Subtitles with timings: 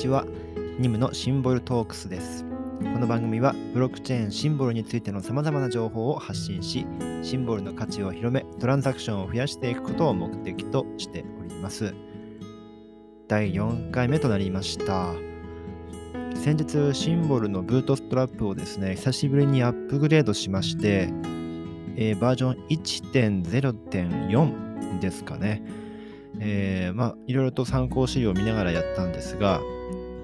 [0.00, 0.24] ちは。
[0.78, 2.46] ニムのシンボルトークスです。
[2.80, 6.86] この番組はブロックチェーンシンボルについての様々な情報を発信し、
[7.20, 11.94] シンボルの価値を広め、トランザクションを増やしていくことを目的としております。
[13.28, 15.12] 第4回目となりました。
[16.34, 21.12] 先日、シンボルのブートストラップをですね、久しぶりにアップグレードしまして、
[21.96, 25.62] えーバージョン1.0.4ですかね。
[26.38, 29.60] えーまあ、いろいろと参考資料を見ながらやったんですが、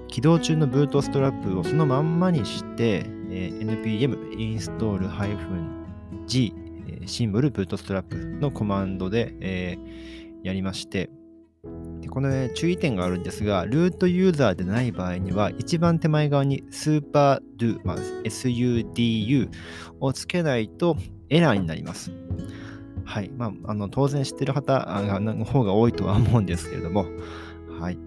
[0.07, 6.53] 起動中のブートストラップをそのまんまにして、えー npm install-g
[7.05, 11.09] シンボルブートストラップのコマンドで、えーやりまして、
[11.99, 19.49] でこの、ね、注意点があるんですが、ルートユーザーでない場合には、一番手前側に superdo、まあ、sudu
[19.99, 20.95] をつけないと
[21.29, 22.11] エラーになります。
[23.03, 23.29] はい。
[23.35, 24.85] まあ、あの当然知ってる方
[25.19, 27.05] の方が多いとは思うんですけれども、
[27.79, 27.97] はい。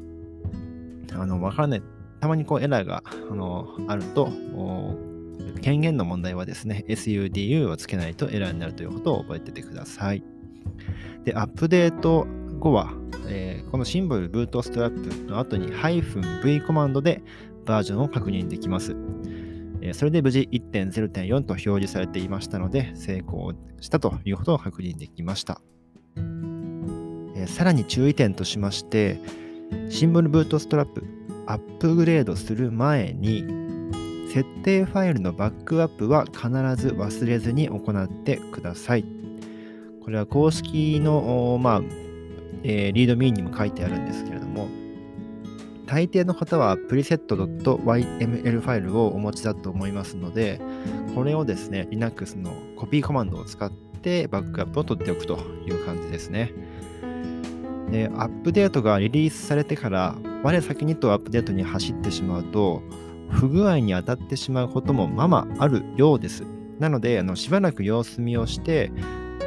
[1.14, 1.82] あの、わからない。
[2.20, 4.94] たまにこうエラーがあのあると、お
[5.62, 10.22] 権限の問題はですね、sudu をつけないとエラーになるということを覚えててください。
[11.24, 12.26] で、アップデート
[12.58, 12.92] 後は、
[13.28, 17.22] えーこのシンボルブートストラップの後に -v コマンドで
[17.66, 18.96] バージョンを確認できます。
[19.80, 25.60] えーそれで無事1.0.4と表示されていましたので、成功したということを確認できました。
[26.16, 29.20] えーさらに注意点としまして、
[29.88, 31.04] シンボルブートストラップ
[31.46, 33.44] アップグレードする前に、
[34.32, 39.04] 設定ファイルのバックアップは必ず忘れずに行ってください。
[40.04, 41.82] これは公式の、まあ
[42.62, 44.68] えーリードミーにも書いてあるんですけれども、
[45.86, 50.60] 大抵の方はプリセット .yml ファイルをお持ちだと思いますので、
[51.16, 56.52] これをですね、Linux のコピーコマンドを使ってバックアップを取っておくという感じですね。
[57.90, 62.82] で、アップデートがリリースされてから、我先にとアップデートに走ってしまうと、
[63.30, 66.44] 不具合に当たってしまうこともままあるようです。
[66.78, 68.90] なので、あのしばらく様子見をして、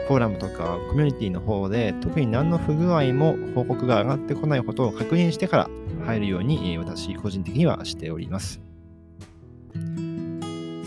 [0.08, 5.70] フォーラムとかコミュニティの方で特に何の不具合も報告が上がってこないことを確認してから
[6.06, 8.62] 入るように私個人的にはしております。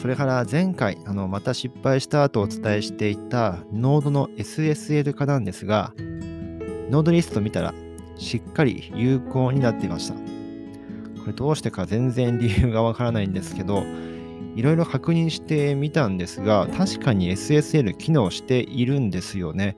[0.00, 5.92] それから前回あのまた失敗した後お伝えしていたノードの SSL 化なんですが
[6.90, 7.74] ノードリスト見たら
[8.16, 10.14] しっかり有効になっていました。
[10.14, 10.20] こ
[11.28, 13.84] れどうしてか全然理由がわからないんですけど
[14.54, 19.76] いろいろ確認してみたんですが、確かに SSL 機能しているんですよね。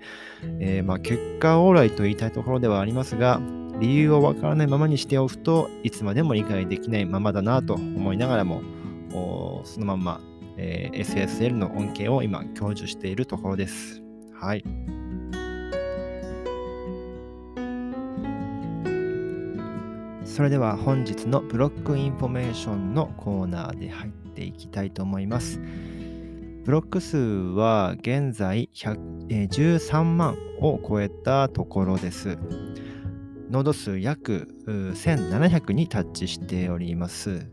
[0.61, 3.41] えーま、結果オーライと言いたいところではありますが、
[3.81, 8.63] 理由をわからないままにしておくといつまでも理解できないままだなと思いながらも、
[9.65, 10.21] そのまま、
[10.57, 14.01] えー SSL の恩恵を今享受しているところです。
[14.33, 14.65] はい。
[20.39, 25.59] それでは本日のブロックインフォメーションのコーナーで入っていきたいと思います。
[26.65, 32.39] ブロック数は現在13万を超えたところです。
[33.51, 37.51] ノード数約1700にタッチしております。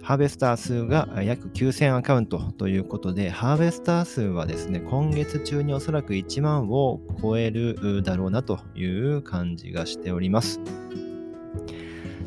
[0.00, 10.85] ハーベスター数が約9000アカウントということで、ハーベスター数はですね、今月中におそらく1万を超えるだろうなという感じがしております。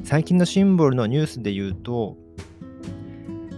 [0.04, 2.18] 最近のシンボルのニュースで言うと、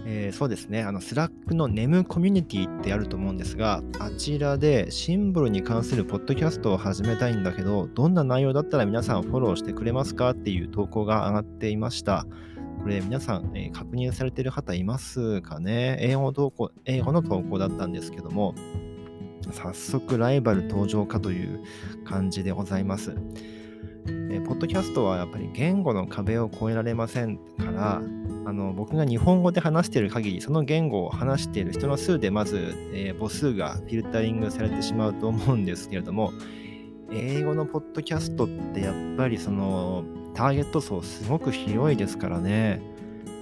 [0.04, 12.26] えーそうですね、あのスラックのネムコミュニティってあると思うんですが、あちらでシンボルに関するポッドキャストを始めたいんだけど、どんな内容だったら皆さんフォローしてくれますかっていう投稿が上がっていました。
[12.82, 15.96] これ皆さん、えー確認されてる方いますかね？
[16.00, 18.54] 英語投稿英語の投稿だったんですけども、
[19.50, 21.62] 早速ライバル登場かという
[22.04, 23.14] 感じでございます。
[24.06, 28.02] えポッドキャストはやっぱり言語の壁を越えられませんから、
[28.44, 36.32] あの僕が日本語で話している限り、その言語を話している人の数でまず、えー母数がフィルタリングされてしまうと思うんですけれども、
[37.12, 42.80] 英語のポッドキャストってやっぱりそのターゲット層すごく広いですからね、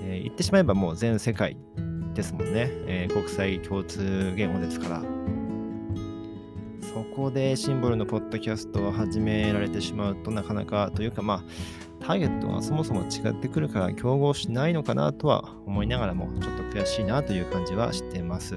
[0.03, 1.57] えー言ってしまえばもう全世界
[2.15, 5.20] ですもんね、えー国際共通言語ですから。
[7.21, 11.45] こでシンボルのポッドキャストを始められてしまうとなかなかというかま
[12.01, 18.57] あターゲットがそもそも違ってくるから競合しないのかなとは思いながらもちょっと悔しいなという感じはしてます。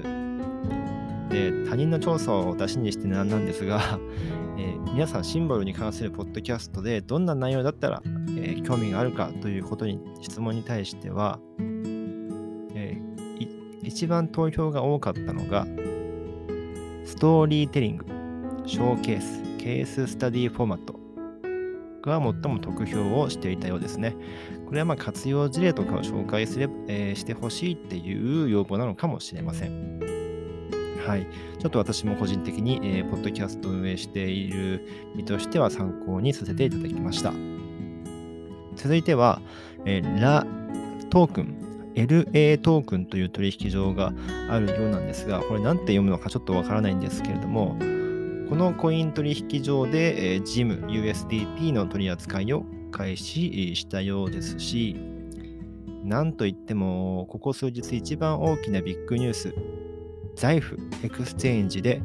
[1.28, 3.98] で他人の調査を出しにしてなんなんですが、
[4.56, 13.04] えー皆さんシンボルに関するポッドキャストでどんな内容だったら、えー興味があるかということに質問に対しては、えー
[13.82, 15.66] 一番投票が多かったのが
[17.04, 18.06] ストーリーテリング、
[18.66, 21.04] ショーケース、ケーススタディフォーマット
[22.04, 24.14] クは最も得票をしていたようですね。
[24.66, 30.00] これはま活用事例とかを紹介すれ、えー、してほしいっていう要望なのかもしれません。
[31.06, 31.26] はい。
[31.58, 37.32] ちょっと私も個人的に、えー、ポッドキャストを運営している身としては参考にさせていただきました。
[38.76, 39.40] 続いては、
[39.86, 40.46] えー、ラ
[41.08, 44.12] トークン、LA トークンという取引所が
[44.50, 47.78] あるようなんですが、これ何て読むのかちょっとわからないんですけれども、
[48.48, 54.96] このコイン取引所で、えー、 XYM、USDT の取り扱いを開始したようですし、
[56.04, 59.54] なんといっても、ここ数日一番大きなビッグニュース、
[60.36, 62.02] Zaif Exchange で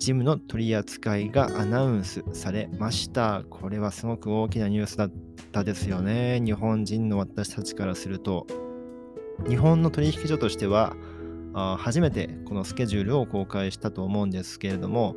[0.00, 3.44] XYM の取り扱いがアナウンスされました。
[3.50, 5.10] これはすごく大きなニュースだっ
[5.52, 6.40] たですよね。
[6.40, 8.46] 日本人の私たちからすると。
[9.48, 10.96] 日本の取引所としては、
[11.78, 15.16] 初めてこのスケジュールを公開したと思うんですけれども、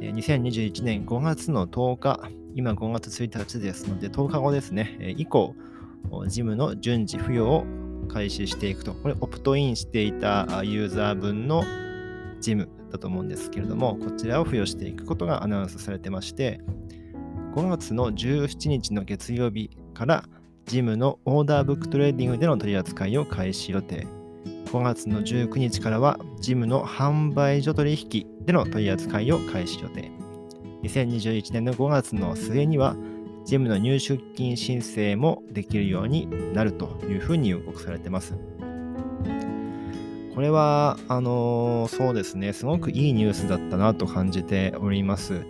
[0.00, 5.54] 2021年5月の10日、今5月1日ですので、10日後ですね、以降、
[6.26, 7.66] ジムの順次付与を
[8.08, 8.94] 開始していくと。
[8.94, 11.64] これ、オプトインしていたユーザー分の
[12.40, 16.62] ジムだと思うんですけれども、こちらを付与していくことがアナウンスされてまして、
[17.54, 20.24] 5月の17日の月曜日から
[20.64, 24.06] XYM の Orderbook Trading での取り扱いを開始予定。
[24.72, 30.10] 5月の19日からは XYM の販売所取引での取り扱いを開始予定。
[30.82, 32.96] 2021年の5月の末には
[33.44, 38.34] XYM の入出金申請もできるようになるというふうに予告されてます。
[40.34, 45.44] これは、あの、そうですね、すごくいいニュースだったなと感じております。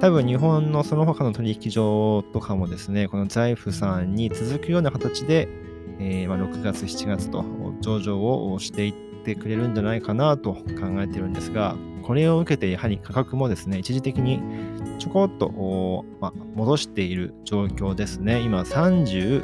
[0.00, 5.48] 多分日本のその他の取引所とかもですね、この財布さんに続くような形で、
[6.00, 7.44] えー、ま、6月、7月と
[7.80, 8.94] 上場をしていっ
[9.24, 10.64] てくれるんじゃないかなと考
[10.98, 14.42] えてるんですが、これを受けてやはり価格もですね、一時的に
[14.98, 18.40] ちょこっと、ま、戻している状況ですね。
[18.40, 19.42] 今31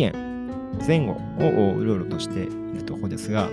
[0.00, 0.48] 円
[0.86, 3.48] 前後をうろうろとしているところですが、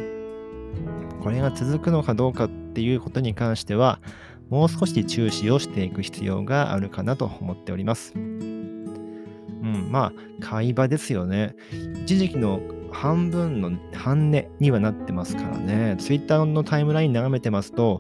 [1.22, 4.00] これが続くのかどうかっていうことに関しては、
[4.50, 8.14] もう少し注視をしていく必要があるかなと思っております。
[8.16, 11.56] うん、まあ、買い場ですよね。
[12.04, 12.60] 一時期の
[12.92, 15.96] 半分の半値にはなってますからね。
[15.98, 18.00] Twitter のタイムライン眺めてますと、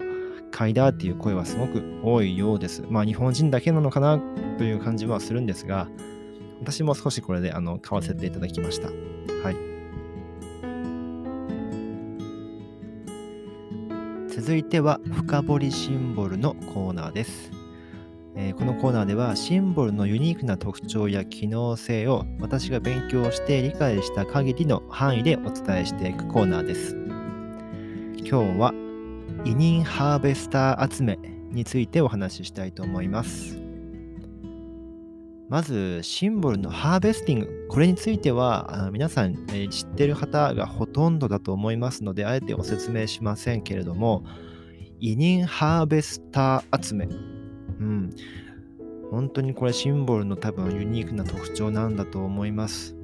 [0.51, 2.83] 買いだっていう声はすごく多いようです。
[2.89, 4.19] まあ日本人だけなのかな
[4.57, 5.87] という感じはするんですが、
[6.61, 8.87] 私も少しこれであの買わせていただきました。
[8.87, 9.55] はい。
[14.29, 17.60] 続いては深掘りシンボルのコーナーです。
[18.35, 26.95] え、このコーナーではシンボルのユニークな特徴や機能性を私が勉強して理解した限りの範囲でお伝えしていくコーナーです。
[28.17, 28.73] 今日は
[29.43, 31.19] 委任ハーベスター集め
[31.51, 33.59] についてお話ししたいと思います。
[35.49, 37.67] まず、シンボルのハーベスティング。
[37.69, 44.23] これについては、皆さん、え知ってる方がほとんどだと思いますので、あえてお説明しませんけれども、
[45.01, 47.09] 委任ハーベスター集め。
[47.81, 48.09] うん。
[49.11, 52.95] 本当にこれシンボルの多分ユニークな特徴なんだと思います。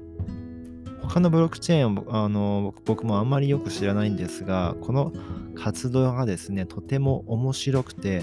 [1.02, 5.12] 他のブロックチェーンをあの僕もあんまりよく知らないんですが、この
[5.56, 8.22] 活動がですね、とても面白くて、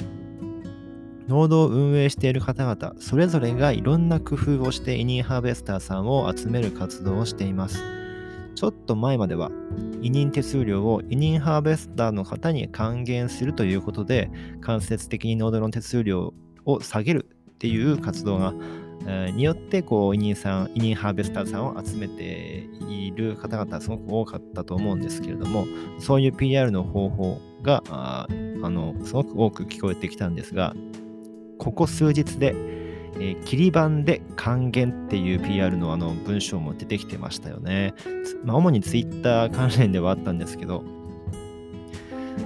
[1.29, 7.94] ノードを運営している方々、それぞれがいろんな工夫をして委任ハーベスターさんを集める活動をしています。
[8.55, 9.51] ちょっと前までは
[10.03, 14.31] 委任手数料を委任ハーベスターの方に還元するということで
[14.61, 16.35] 間接的にノードの手数料
[16.65, 18.55] を下げるっていう活動が
[19.33, 25.67] によってこう委任さん、委任ハーベスターさんを集めている方々すごく多かったと思うんですけれども、
[25.99, 30.75] そういう PR の方法があのすごく多く聞こえてきたんですが、
[31.59, 32.55] ここ数日で、
[33.17, 37.95] えー、切り板で還元っていう PR のあの文章も出てきてましたよね。
[38.45, 40.85] まあ、主に Twitter 関連ではあったんですけど、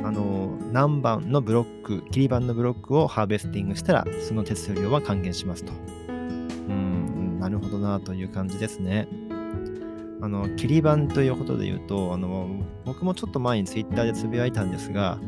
[0.04, 5.72] あの何番のブロック、切り板のブロックをハーベスティングしたら、その手数料は還元しますと。
[6.08, 6.12] う
[6.72, 9.08] ん、なるほどなという感じですね。
[10.20, 12.48] あの、切り板ということで言うと、あの、
[12.84, 15.18] 僕もちょっと前に Twitter でつぶやいたんですが、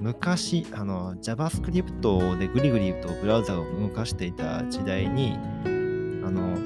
[0.00, 5.38] 昔、あの、JavaScript でグリグリとブラウザを動かしていた時代に、
[6.24, 6.56] あの、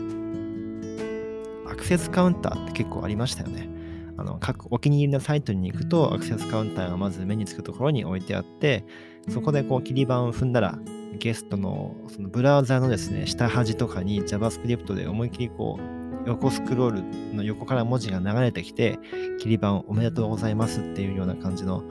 [1.71, 3.69] アクセスカウンターって結構ありましたよね。
[4.17, 8.85] あの各お気に入りのサイトに行くとアクセスカウンターがまず目につくところに置いてあって
[9.29, 10.79] そこでこう切り板を踏んだら
[11.19, 16.91] ゲストのそのブラウザのですね、下端とかに JavaScript で思いっきりこう、横スクロー
[17.31, 18.99] ルの横から文字が流れてきて、
[19.39, 21.85] 切り板おめでとうございますっていうような感じの、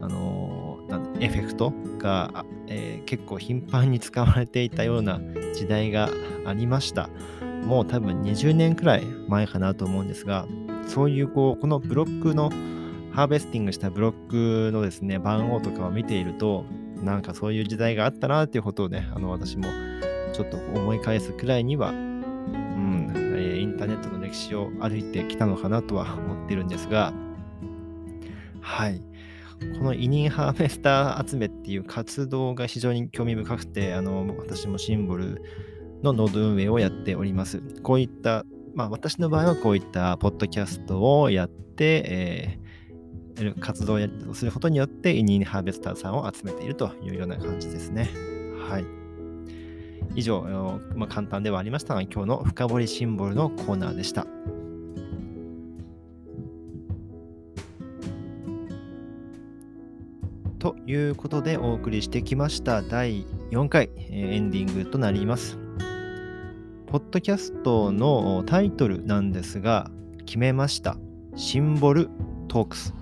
[0.00, 0.79] あの
[1.20, 5.20] エフェクトが、えー、結構頻繁に使われていたような
[5.54, 6.10] 時代が
[6.44, 7.08] ありました。
[7.64, 10.46] もう多分20年くらい前かなと思うんですが、
[10.86, 12.50] そういうこう、このブロックの
[13.12, 16.64] ハーベスティングしたブロックのですね、番号とかを見ていると、
[17.02, 19.64] なんかそういう時代があったなっていうことをね、あの私も
[20.32, 27.12] ちょっと思い返すくらいには、うん、えー、インターネットの歴史を歩いてきたのかなとは思ってるんですが、
[28.60, 29.09] はい。
[29.78, 35.42] この委任ハーベスター集めっていう活動が非常に興味深くて、あの私もシンボル
[36.02, 37.62] のノード運営をやっております。
[37.82, 43.98] こういった、まあ私の場合はこういったポッドキャストをやって、えー、活動
[44.30, 48.10] をすることによって委任ハーベスターさんを集めているというような感じですね。
[48.68, 48.84] はい。
[50.16, 50.42] 以上、
[50.96, 54.26] まあ、簡単ではありましたが、今日の深掘りシンボルのコーナーでした。
[60.90, 65.56] いうことでお送りしてきました第4回エンディングとなります。
[66.88, 69.88] ポッドキャストのタイトルなんですが、
[70.26, 70.96] 決めました。
[71.36, 72.10] Symbol
[72.48, 72.92] Talks。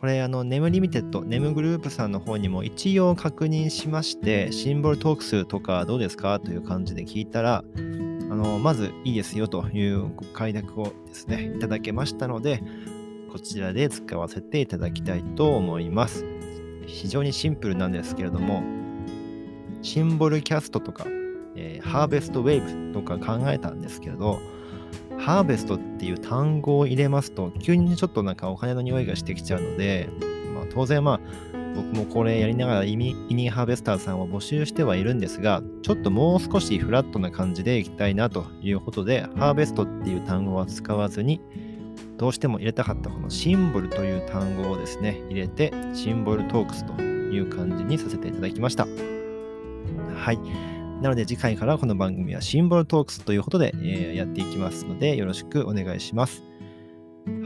[0.00, 6.40] これ、あの、ネムリミテッド、ネムグループさんの方にも一応確認しまして、 Symbol Talks とかどうですか？
[6.40, 7.62] という感じで聞いたら、
[8.30, 12.62] あの、まずいいですよという快諾をですね、いただけましたので、
[13.34, 16.24] こちらで使わせていただきたいと思います。
[16.86, 18.62] 非常にシンプルなんですけれども、
[19.82, 21.04] シンボルキャストとか、
[21.56, 24.38] えー、ハーベストウェーブとか考えたんですけれど、
[25.18, 30.08] ハーベストっていう単語を入れますと、急にちょっとなんかお金の匂いがしてきちゃうので、
[30.54, 31.20] まあ、当然まあ、
[31.74, 41.40] 僕もこれやりながらイニーハーベスターさんを募集してはいるんですが、ちょっともう少しフラットな感じでいきたいなということで、ハーベストっていう単語は使わずに、
[42.16, 48.86] どうしても入れたかったこのシンボルという単語をですね、入れて、シンボルトークスという感じにさせていただきました。
[50.16, 50.38] はい。
[51.02, 56.42] なので次回からこの番組はシンボルトークスということで、え、やっていきますのでよろしくお願いします。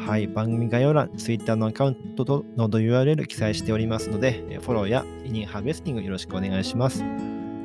[0.06, 7.04] はい、番組概要欄、Twitter のアカウントとノード URL 記載しておりますので、フォローやイニンハーベスティングよろしくお願いします。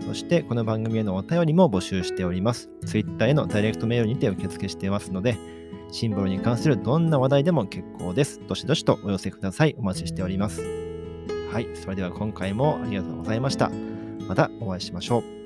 [0.05, 2.69] そして、この番組へのお便りも募集しております。
[2.85, 5.37] Twitter へのダイレクトメールにて受付してますので、
[5.93, 8.41] シンボルに関するどんな話題でも結構です。
[8.47, 9.75] どしどしとお寄せください。
[9.77, 10.61] お待ちしております。
[11.51, 13.69] はい、それでは今回もありがとうございました。
[14.27, 15.42] またお会いしましょう。